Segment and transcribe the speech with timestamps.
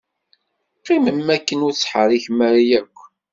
[0.79, 2.97] Qqimem akken ur ttḥerrikem ara akk.